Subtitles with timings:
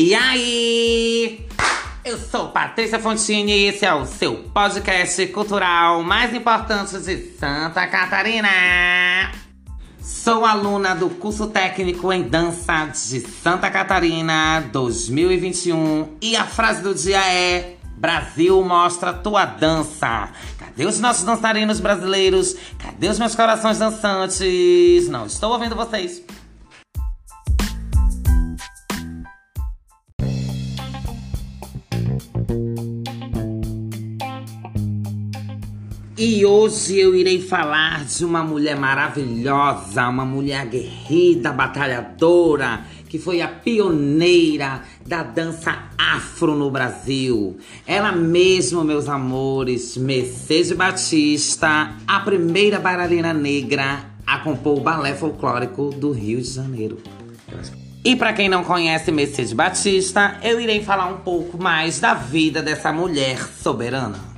[0.00, 1.44] E aí?
[2.04, 7.84] Eu sou Patrícia Fontini e esse é o seu podcast cultural mais importante de Santa
[7.88, 8.48] Catarina.
[10.00, 16.94] Sou aluna do curso técnico em dança de Santa Catarina 2021 e a frase do
[16.94, 20.28] dia é: Brasil mostra tua dança.
[20.60, 22.54] Cadê os nossos dançarinos brasileiros?
[22.78, 25.08] Cadê os meus corações dançantes?
[25.08, 26.22] Não estou ouvindo vocês.
[36.20, 43.40] E hoje eu irei falar de uma mulher maravilhosa, uma mulher aguerrida, batalhadora, que foi
[43.40, 47.56] a pioneira da dança afro no Brasil.
[47.86, 55.90] Ela mesmo, meus amores, Mercedes Batista, a primeira bailarina negra a compor o balé folclórico
[55.90, 56.98] do Rio de Janeiro.
[58.04, 62.60] E para quem não conhece Mercedes Batista, eu irei falar um pouco mais da vida
[62.60, 64.37] dessa mulher soberana.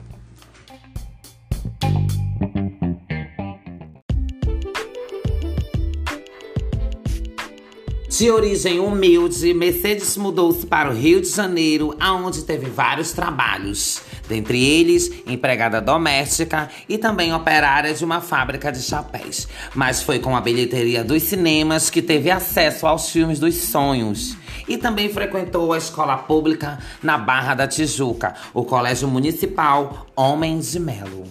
[8.11, 14.03] De origem humilde, Mercedes mudou-se para o Rio de Janeiro, aonde teve vários trabalhos.
[14.29, 19.47] Dentre eles, empregada doméstica e também operária de uma fábrica de chapéus.
[19.77, 24.37] Mas foi com a bilheteria dos cinemas que teve acesso aos filmes dos sonhos.
[24.67, 30.81] E também frequentou a escola pública na Barra da Tijuca, o Colégio Municipal Homens de
[30.81, 31.29] Melo.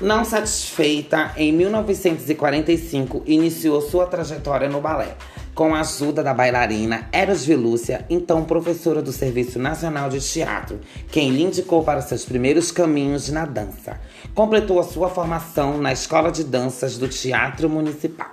[0.00, 5.16] Não satisfeita, em 1945 iniciou sua trajetória no balé,
[5.56, 10.78] com a ajuda da bailarina Eros Vilúcia, então professora do Serviço Nacional de Teatro,
[11.10, 13.98] quem lhe indicou para seus primeiros caminhos na dança.
[14.36, 18.30] Completou a sua formação na Escola de Danças do Teatro Municipal.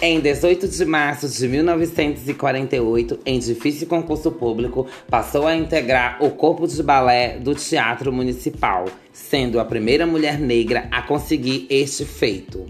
[0.00, 6.66] Em 18 de março de 1948, em difícil concurso público, passou a integrar o corpo
[6.68, 12.66] de balé do Teatro Municipal, sendo a primeira mulher negra a conseguir este feito.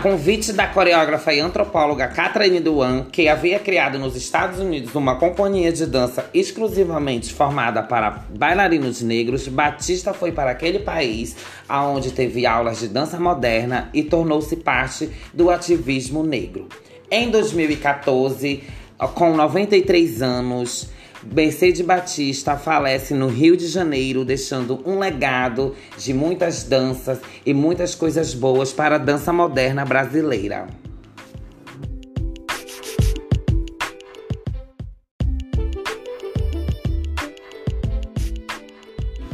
[0.00, 5.70] Convite da coreógrafa e antropóloga Catherine Duan, que havia criado nos Estados Unidos uma companhia
[5.70, 11.36] de dança exclusivamente formada para bailarinos negros, Batista foi para aquele país,
[11.68, 16.66] onde teve aulas de dança moderna e tornou-se parte do ativismo negro.
[17.10, 18.62] Em 2014,
[19.14, 20.88] com 93 anos,
[21.22, 27.94] Mercedes Batista falece no Rio de Janeiro, deixando um legado de muitas danças e muitas
[27.94, 30.66] coisas boas para a dança moderna brasileira.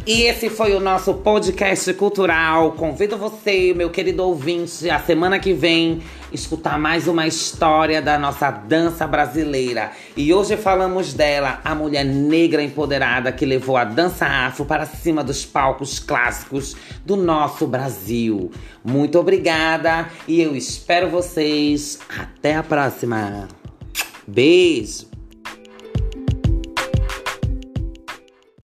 [0.06, 2.70] E esse foi o nosso podcast cultural.
[2.72, 6.00] Convido você, meu querido ouvinte, a semana que vem
[6.32, 9.90] escutar mais uma história da nossa dança brasileira.
[10.16, 15.24] E hoje falamos dela, a mulher negra empoderada que levou a dança afro para cima
[15.24, 18.52] dos palcos clássicos do nosso Brasil.
[18.84, 21.98] Muito obrigada e eu espero vocês.
[22.16, 23.48] Até a próxima.
[24.24, 25.15] Beijo!